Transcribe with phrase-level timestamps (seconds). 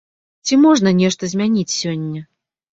[0.47, 2.27] Ці можна нешта змяніць сёння?